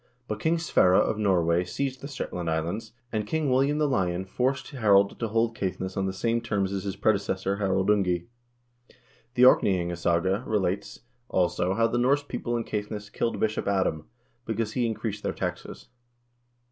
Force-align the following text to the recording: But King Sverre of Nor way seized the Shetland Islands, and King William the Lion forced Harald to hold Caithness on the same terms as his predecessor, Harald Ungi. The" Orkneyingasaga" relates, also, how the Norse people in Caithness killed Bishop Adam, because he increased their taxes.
But 0.27 0.39
King 0.39 0.57
Sverre 0.57 0.95
of 0.99 1.19
Nor 1.19 1.43
way 1.43 1.63
seized 1.63 2.01
the 2.01 2.07
Shetland 2.07 2.49
Islands, 2.49 2.93
and 3.11 3.27
King 3.27 3.51
William 3.51 3.77
the 3.77 3.87
Lion 3.87 4.25
forced 4.25 4.71
Harald 4.71 5.19
to 5.19 5.27
hold 5.27 5.55
Caithness 5.55 5.95
on 5.95 6.07
the 6.07 6.11
same 6.11 6.41
terms 6.41 6.73
as 6.73 6.85
his 6.85 6.95
predecessor, 6.95 7.57
Harald 7.57 7.87
Ungi. 7.89 8.25
The" 9.35 9.43
Orkneyingasaga" 9.45 10.43
relates, 10.47 11.01
also, 11.29 11.75
how 11.75 11.85
the 11.85 11.99
Norse 11.99 12.23
people 12.23 12.57
in 12.57 12.63
Caithness 12.63 13.11
killed 13.13 13.39
Bishop 13.39 13.67
Adam, 13.67 14.07
because 14.43 14.73
he 14.73 14.87
increased 14.87 15.21
their 15.21 15.33
taxes. 15.33 15.89